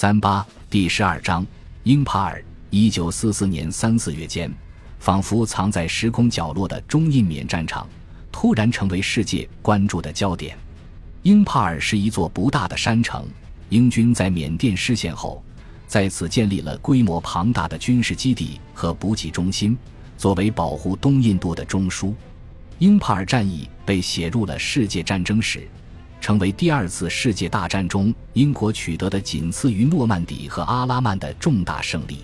[0.00, 1.46] 三八第十二章，
[1.82, 2.42] 英帕尔。
[2.70, 4.50] 一九四四年三四月间，
[4.98, 7.86] 仿佛藏在时空角落的中印缅战场，
[8.32, 10.56] 突然成为世界关注的焦点。
[11.22, 13.28] 英帕尔是一座不大的山城，
[13.68, 15.44] 英军在缅甸失陷后，
[15.86, 19.76] 在此建立了规模庞大的军事基地和补给中心，
[20.16, 22.14] 作为保护东印度的中枢。
[22.78, 25.68] 英帕尔战役被写入了世界战争史。
[26.20, 32.18] 成为第二次世界大战中英国取得的仅次于诺曼底和阿拉曼的重大胜利，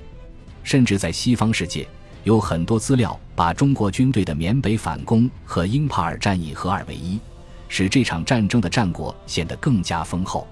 [0.62, 1.88] 甚至在西方世界
[2.24, 7.18] 有很多资料把中国军队的缅北反攻和英帕尔战役合二为一，
[7.68, 10.46] 使这场战争的战果显得更加丰厚。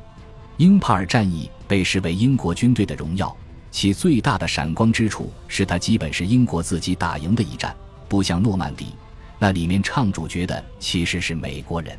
[0.56, 3.36] 英帕尔战役被视为英国军队的荣耀，
[3.70, 7.74] 其最大的闪光之处是它基本是英国自己打赢的一战，
[8.08, 8.94] 不像诺曼底，
[9.38, 11.98] 那里面唱主角的其实是美国人。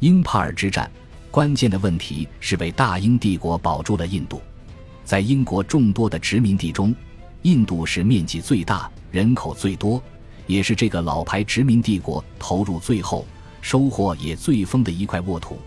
[0.00, 0.90] 英帕尔之战，
[1.30, 4.40] 关键的问题是为大英帝国保住了印度。
[5.04, 6.94] 在英国众多的殖民地中，
[7.42, 10.02] 印度是面积最大、人口最多，
[10.46, 13.26] 也是这个老牌殖民帝国投入最后、
[13.60, 15.58] 收获也最丰的一块沃土。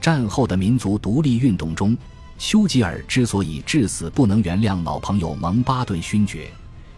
[0.00, 1.98] 战后的民族独立运动中，
[2.38, 6.48] 丘吉尔之所以至死不能原谅老朋友蒙巴顿勋爵，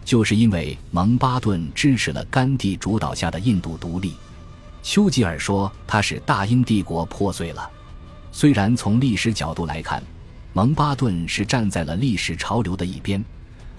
[0.05, 4.13] 就是因为蒙巴顿支持了甘地主导下的印度独立。
[4.89, 7.69] 丘吉尔说：“他使大英帝国破碎了。”
[8.31, 10.01] 虽然从历史角度来看，
[10.53, 13.21] 蒙巴顿是站在了历史潮流的一边，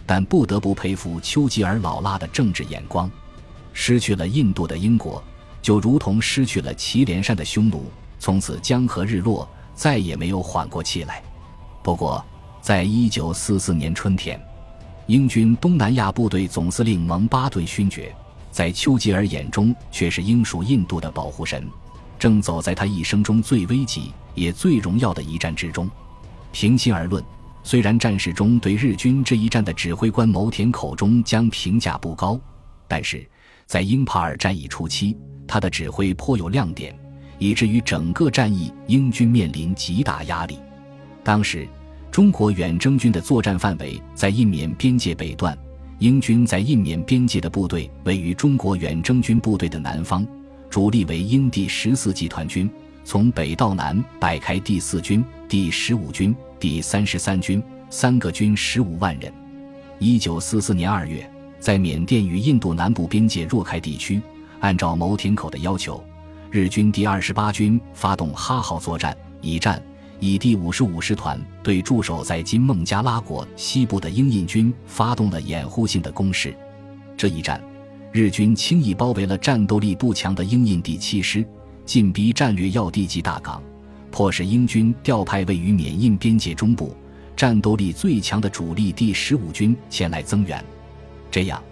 [0.04, 3.10] 但不得不佩服丘吉尔老辣的政治眼光。
[3.72, 5.24] 失去了印度的英国，
[5.62, 11.22] 就如同失去了祁连山的匈奴，从此江河日落，再也没有缓过气来。
[11.82, 12.22] 不过，
[12.60, 14.38] 在一九四四年春天，
[15.06, 18.14] 英军东南亚部队总司令蒙巴顿勋爵。
[18.50, 21.66] 在丘吉尔眼中，却是英属印度的保护神，
[22.18, 25.88] 正走在他一生中最危急也最荣耀的一战之中。
[26.50, 27.22] 平心而论，
[27.62, 32.40] 虽然战事中对日军这一战的指挥官牟田口中将评价不高，
[32.88, 33.28] 但是
[33.66, 36.98] 在英帕尔战役初期，他的指挥颇有亮点，
[37.38, 40.58] 以至于整个战役英军面临极大压力。
[41.22, 41.68] 当时，
[42.10, 45.56] 中国远征军的作战范围在印缅边界北段。
[45.98, 50.24] 英军在印缅边界的部队位于中国远征军部队的南方，
[50.70, 52.70] 主力为英第十四集团军，
[53.04, 57.60] 从北到南摆开第四军、第十五军、第三十三军
[57.90, 59.32] 三个军，十五万人。
[59.98, 64.22] 一九四四年二月，在缅甸与印度南部边界若开地区，
[64.60, 66.00] 按照牟田口的要求，
[66.48, 69.82] 日军第二十八军发动哈号作战，以战。
[70.20, 76.56] 以第五十五师团对驻守在今孟加拉国西部的英印军发动了掩护性的攻势。
[77.16, 77.62] 这一战，
[78.12, 81.46] 日军轻易包围了战斗力不强的英印第七师，
[81.84, 83.62] 进逼战略要地及大港，
[84.10, 86.96] 迫使英军调派位于缅印边界中部、
[87.36, 90.64] 战斗力最强的主力第十五军前来增援。
[91.30, 91.62] 这样，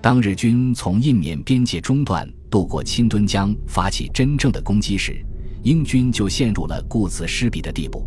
[0.00, 5.24] 当日军从印缅边界中段渡过钦敦江，发起真正的攻击时，
[5.66, 8.06] 英军就陷入了顾此失彼的地步。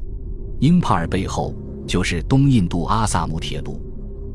[0.62, 1.54] 英帕尔背后
[1.86, 3.82] 就是东印度阿萨姆铁路，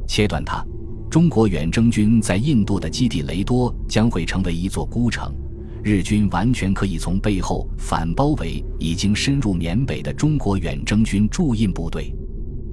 [0.06, 0.62] 切断它，
[1.08, 5.34] 中国远征军在印度的基地雷多将会成为一座孤城，
[5.82, 12.14] 日军完全可以从背后反包围已经深入缅北的中国远征军驻印部队。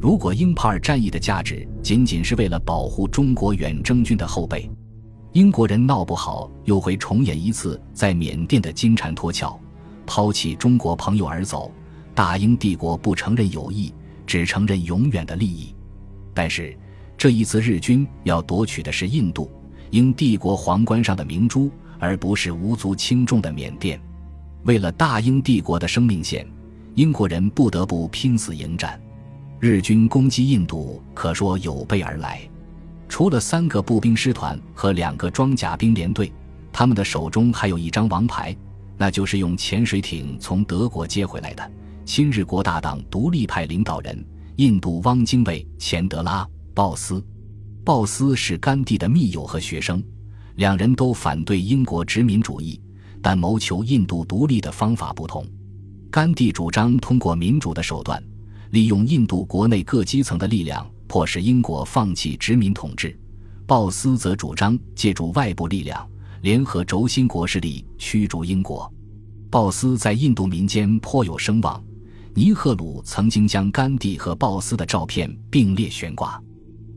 [0.01, 4.69] 如果英帕尔战役的价值仅仅是为了保护中国远征军的后背，
[5.31, 9.57] 英国人闹不好又会重演一次在缅甸的金蝉脱壳。
[10.05, 11.71] 抛弃中国朋友而走，
[12.13, 13.93] 大英帝国不承认友谊，
[14.25, 15.73] 只承认永远的利益。
[16.33, 16.77] 但是
[17.17, 19.51] 这一次日军要夺取的是印度
[19.91, 21.69] 英帝国皇冠上的明珠，
[21.99, 23.99] 而不是无足轻重的缅甸。
[24.63, 26.47] 为了大英帝国的生命线，
[26.95, 28.99] 英国人不得不拼死迎战。
[29.59, 32.41] 日军攻击印度可说有备而来，
[33.07, 36.31] 除了三个步兵师团和两个装甲兵连队，
[36.71, 38.55] 他们的手中还有一张王牌。
[39.01, 41.71] 那就是用潜水艇从德国接回来的
[42.05, 44.23] 亲日国大党独立派领导人
[44.57, 47.25] 印度汪精卫钱德拉鲍斯。
[47.83, 50.03] 鲍斯是甘地的密友和学生，
[50.53, 52.79] 两人都反对英国殖民主义，
[53.23, 55.43] 但谋求印度独立的方法不同。
[56.11, 58.23] 甘地主张通过民主的手段，
[58.69, 63.19] 利用印度国内各基层的力量，迫使英国放弃殖民统治。
[63.65, 66.07] 鲍斯则主张借助外部力量。
[66.41, 68.91] 联合轴心国势力驱逐英国，
[69.47, 71.81] 鲍斯在印度民间颇有声望。
[72.33, 76.41] 尼赫鲁曾经将甘地和鲍斯的照片并列悬挂。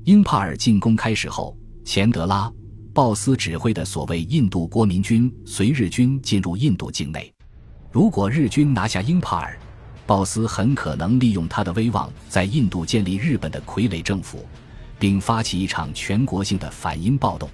[0.04, 1.54] 英帕尔进攻开始后，
[1.84, 2.50] 钱德拉、
[2.94, 7.30] 鲍斯指挥的所谓印度国民军随日军进入印度境内。
[7.92, 9.58] 如果日军拿下英帕尔，
[10.06, 14.46] 鲍斯很可能利用他的威望，在印度建立日本的傀儡政府，
[14.98, 17.46] 并发起一场全国性的反英暴动。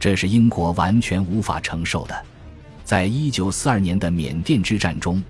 [0.00, 2.24] 这是英国完全无法承受的。
[2.84, 5.22] 在一九四二年的缅甸之战中，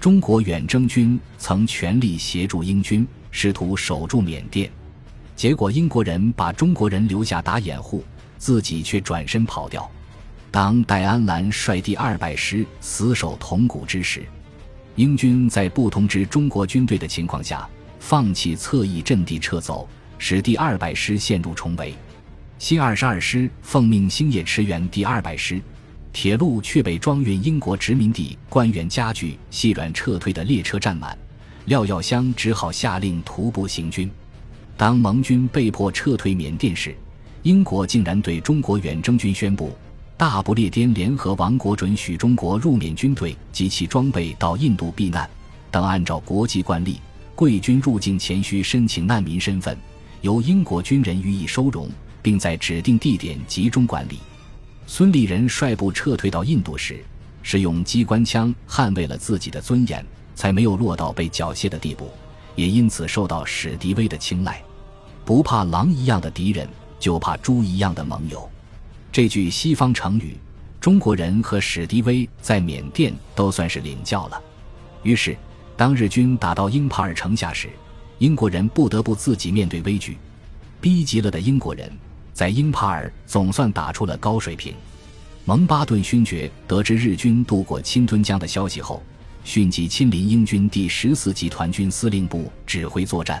[0.00, 4.70] 中国远征军曾全力协助英军，试图守住缅甸。
[5.34, 8.04] 结果，英国人把中国人留下打掩护，
[8.38, 9.90] 自己却转身跑掉。
[10.50, 14.22] 当戴安澜率第二百师死守铜鼓之时，
[14.96, 17.68] 英军在不通知中国军队的情况下，
[17.98, 21.94] 放弃侧翼阵地撤走，使第二百师陷入重围。
[22.62, 25.60] 新二十二师奉命星夜驰援第二百师，
[26.12, 31.18] 铁路却被装运英国殖民地官员家具、细软撤退的列车占满，
[31.64, 34.08] 廖耀湘只好下令徒步行军。
[34.76, 36.94] 当盟军被迫撤退缅甸时，
[37.42, 39.76] 英国竟然对中国远征军宣布。
[40.16, 45.28] 大不列颠联合王国准许中国入缅军队及其装备到印度避难，
[45.68, 47.00] 等按照国际惯例，
[47.34, 49.76] 贵军入境前需申请难民身份，
[50.20, 51.90] 由英国军人予以收容，
[52.22, 54.20] 并在指定地点集中管理。
[54.86, 57.04] 孙立人率部撤退到印度时，
[57.42, 60.04] 是用机关枪捍卫了自己的尊严，
[60.34, 62.10] 才没有落到被缴械的地步，
[62.54, 64.62] 也因此受到史迪威的青睐。
[65.24, 68.48] 不怕狼一样的敌人，就怕猪一样的盟友。
[69.10, 70.36] 这句西方成语，
[70.80, 74.40] 中国人和史迪威在缅甸都算是领教了。
[75.02, 75.36] 于是，
[75.76, 77.68] 当日军打到英帕尔城下时，
[78.18, 80.16] 英国人不得不自己面对危局。
[80.80, 81.90] 逼急了的英国人，
[82.42, 84.74] 在英帕尔总算打出了高水平。
[85.44, 89.00] 蒙巴顿勋爵得知日军渡过侵吞江的消息后，
[89.44, 93.40] 迅即亲临英军第十四集团军司令部指挥作战。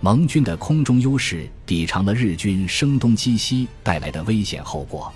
[0.00, 5.12] 盟军的空中优势抵偿了日军声东击西带来的危险后果。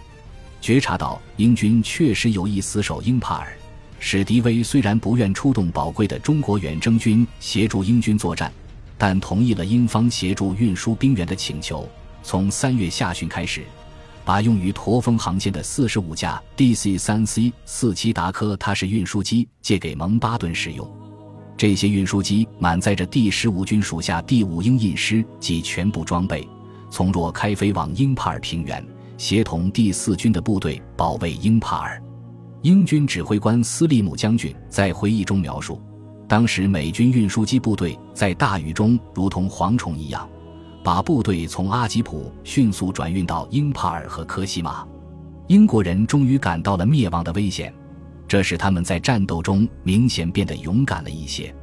[0.60, 3.56] 觉察到英军确实有意死守英帕尔，
[4.00, 8.52] 史迪威虽然不愿出动宝贵的中国远征军协助英军作战，
[8.98, 11.88] 但同意了英方协助运输兵员的请求。
[12.22, 13.62] 从三月下旬开始，
[14.24, 20.88] 把用于驼峰航线的四十五架 DC 三 C 四七达科他式运输机借给蒙巴顿使用。
[21.56, 26.48] 这些运输机满载着第十五军属下第五鹰印师及全部装备，
[26.90, 28.84] 从若开飞往英帕尔平原，
[29.18, 32.02] 协同第四军的部队保卫英帕尔。
[32.62, 35.80] 英军指挥官斯利姆将军在回忆中描述，
[36.28, 40.28] 当时美军运输机部队在大雨中如同蝗虫一样，
[40.84, 44.86] 把部队从阿吉普迅速转运到英帕尔和科西玛。
[45.48, 47.72] 英国人终于感到了灭亡的危险。
[48.26, 51.54] 这使他们在战斗中明显变得勇敢了一些。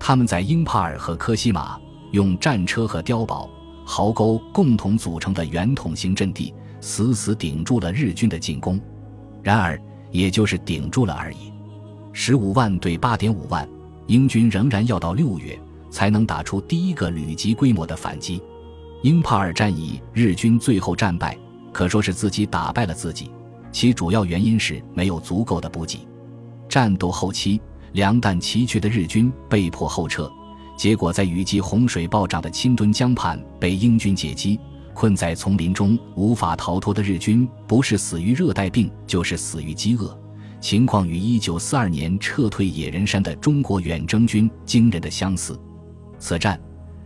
[0.00, 1.78] 他们在英帕尔和科西玛
[2.10, 3.48] 用战车和碉堡、
[3.86, 8.80] 壕沟共同组成的圆筒形阵地，死死顶住了日军的进攻。
[9.42, 9.80] 然而，
[10.10, 11.52] 也就是顶住了而已。
[12.12, 13.68] 十五万对八点五万，
[14.08, 15.56] 英军仍然要到六月
[15.88, 18.42] 才能打出第一个旅级规模的反击。
[19.02, 21.38] 英帕尔战役，日军最后战败，
[21.72, 23.30] 可说是自己打败了自己。
[23.70, 26.00] 其主要原因是没有足够的补给。
[26.68, 27.60] 战斗后期，
[27.92, 30.28] 粮弹奇缺的日军被迫后撤，
[30.76, 34.58] 结果在雨季洪水暴涨的钦敦江畔被英军截击。
[34.94, 40.18] 困在丛林中无法逃脱的日军，不是死于热带病，就是死于饥饿。
[40.60, 45.56] 情况与1942年撤退野人山的中国远征军惊人的相似。
[46.18, 46.60] 此战，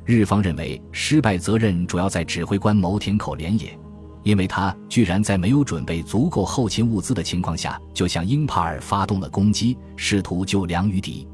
[0.04, 3.78] 日方认为失败责任主要在指挥官牟田口连也。
[4.24, 11.26] 因为他居然在没有准备足够后勤物资的情况下，就向英帕尔发动了攻击，试图救粮于敌。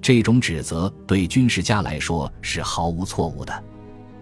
[0.00, 3.64] 这种指责对军事家来说是毫无错误的，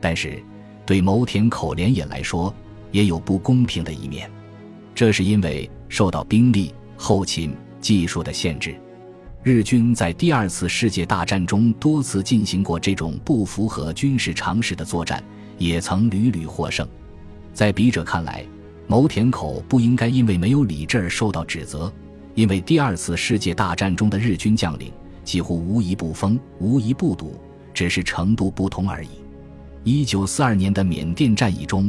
[0.00, 0.42] 但是
[0.86, 2.52] 对牟田口连也来说
[2.90, 4.30] 也有不公平的一面。
[4.94, 8.74] 这是因为受到兵力、后勤、技术的限制。
[9.46, 15.22] 日军在第二次世界大战中多次进行过这种不符合军事常识的作战，
[15.56, 16.84] 也曾屡屡获胜。
[17.54, 18.44] 在笔者看来，
[18.88, 21.92] 牟田口不应该因为没有理智而受到指责，
[22.34, 24.90] 因为第二次世界大战中的日军将领
[25.22, 27.40] 几乎无一不疯，无一不赌，
[27.72, 29.10] 只是程度不同而已。
[29.84, 31.88] 一九四二年的缅甸战役中，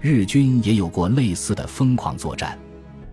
[0.00, 2.58] 日军也有过类似的疯狂作战。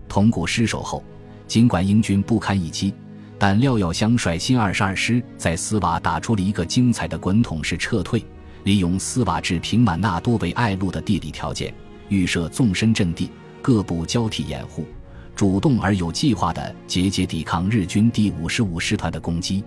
[0.08, 1.04] 铜鼓失守后，
[1.46, 2.92] 尽管英军不堪一击，
[3.38, 8.24] 但廖耀湘率新二十二师在斯瓦打出了一个精彩的滚筒式撤退，
[8.64, 11.72] 利用斯瓦至平满纳多为隘路的地理条件。
[12.08, 14.86] 预设纵深阵地，各部交替掩护，
[15.34, 19.62] 主动而有计划地节节抵抗日军第五十五师团的攻击。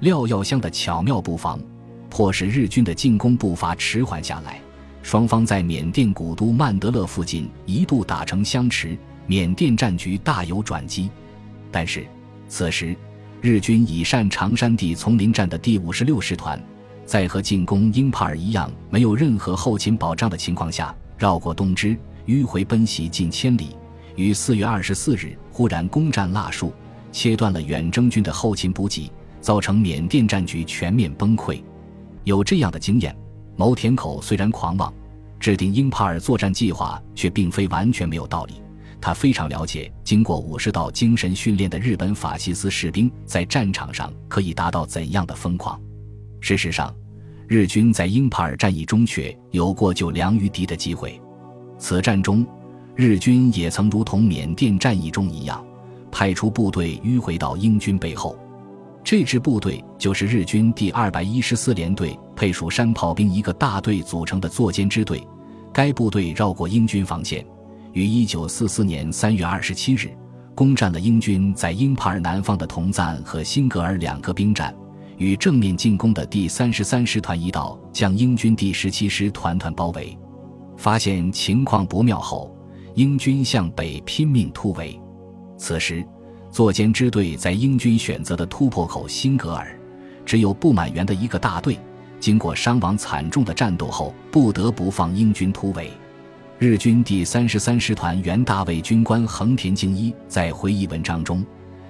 [0.00, 1.60] 廖耀湘的巧妙布防，
[2.08, 4.60] 迫使日军的进攻步伐迟缓下来。
[5.02, 11.10] 双方在缅甸古都曼德勒附近一度打成相持，缅甸战局大有转机。
[11.72, 12.06] 但是，
[12.52, 12.94] 此时
[13.40, 16.62] 日军以善长山地丛林战的第五十六师团，
[17.06, 23.74] 在和进攻英帕尔一样没有任何后勤保障的情况下，绕过东支，迂回奔袭近千里，
[24.16, 26.70] 于四月二十四日忽然攻占腊戍，
[27.10, 31.58] 切断了远征军的后勤补给，造成缅甸战局全面崩溃。
[32.24, 33.16] 有这样的经验，
[33.56, 34.92] 牟田口虽然狂妄，
[35.40, 38.61] 制定英帕尔作战计划却并非完全没有道理。
[39.02, 45.78] 他非常了解，经过武士道精神训练的日本法西斯士兵在战场上可以达到怎样的疯狂。
[46.40, 46.94] 事实上，
[47.48, 51.20] 日军在英帕尔战役中却有过救粮于敌的机会。
[51.78, 52.46] 此战中，
[52.94, 55.66] 日军也曾如同缅甸战役中一样，
[56.12, 58.38] 派出部队迂回到英军背后。
[59.02, 65.26] 这支部队就是日军第二百一十四联队配属山炮兵一个大队组成的作歼支队。
[65.72, 67.44] 该部队绕过英军防线。
[67.92, 70.10] 于一九四四年三月二十七日，
[70.54, 74.74] 攻占了英军在英帕尔南方的同赞和辛格尔两个兵站，
[75.18, 80.16] 与正面进攻的第三十三师团一道将英军第十七师团团包围。
[80.78, 82.56] 发现情况不妙后，
[82.94, 84.98] 英军向北拼命突围。
[85.58, 86.02] 此时，
[86.50, 89.78] 作歼支队在英军选择的突破口辛格尔，
[90.24, 91.78] 只有不满员的一个大队，
[92.18, 95.90] 经过伤亡惨重的战斗后，不得不放英军突围。
[96.62, 101.44] 日军第三十三师团原大尉军官横田敬一在回忆文章中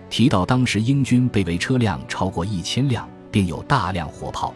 [0.09, 4.55] 提到，当时英军被围车辆超过一千辆，并有大量火炮。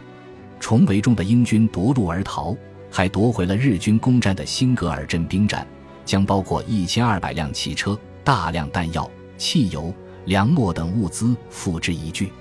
[0.59, 2.57] 重围中的英军夺路而逃，
[2.91, 5.67] 还夺回了日军攻占的辛格尔镇兵站，
[6.07, 9.93] 将包括一千二百辆汽车、大量弹药、汽油、
[10.25, 12.33] 粮秣等物资付之一炬。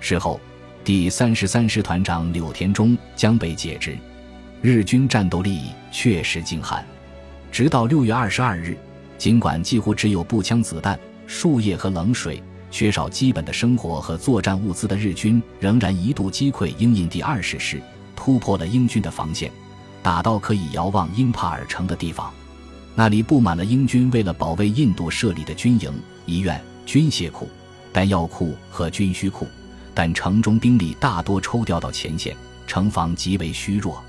[0.00, 0.40] 事后，
[0.82, 3.96] 第三十三师团长柳田中将被解职。
[4.60, 6.84] 日军战斗力确实惊撼。
[7.52, 8.74] 直到六月二十二日，
[9.18, 17.78] 尽管几乎只有步枪子弹、树叶和冷水，缺少基本的生活和作战物资的日军，仍然一度击溃英印第二十师，
[18.16, 19.52] 突破了英军的防线，
[20.02, 22.32] 打到可以遥望英帕尔城的地方。
[22.94, 25.92] 那里布满了英军为了保卫印度设立的军营、
[26.24, 27.46] 医院、军械库、
[27.92, 29.46] 弹药库和军需库，
[29.92, 32.34] 但城中兵力大多抽调到前线，
[32.66, 34.02] 城防极为虚弱，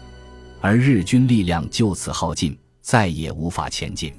[0.62, 2.58] 而日军力量就此耗尽。
[2.84, 4.14] 再也无法前进。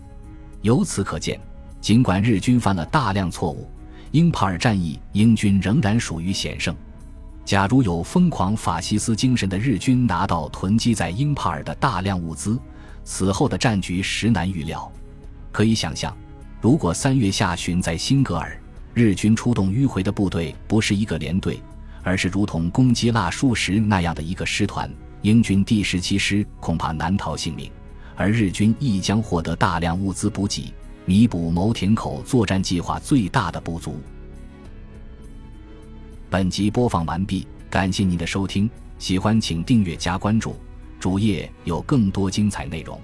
[0.62, 1.38] 由此可见，
[1.80, 3.70] 尽管日军犯了大量错误，
[4.10, 6.74] 英帕尔战役英军仍然属于险胜。
[7.44, 12.58] 假如有疯狂法西斯精神的日军拿到囤积在英帕尔的大量物资，
[13.04, 14.90] 此后的战局实难预料。
[15.52, 16.16] 可以想象，
[16.62, 18.58] 如果三月下旬在辛格尔，
[18.94, 21.60] 日军出动迂回的部队不是一个连队，
[22.02, 24.90] 而是如同攻击腊戍时那样的一个师团，
[25.20, 27.70] 英军第十七师恐怕难逃性命。
[28.16, 30.72] 而日军亦将获得大量物资补给，
[31.04, 33.98] 弥补牟田口作战计划最大的不足。
[36.30, 38.68] 本集播放完毕，感谢您的收听，
[38.98, 40.56] 喜欢请订阅加关注，
[40.98, 43.00] 主页有更多精彩内容。